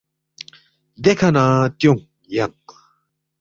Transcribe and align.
دیکھہ 1.03 1.29
نہ 1.35 1.43
تیونگ 1.79 2.01
ینگ 2.35 2.65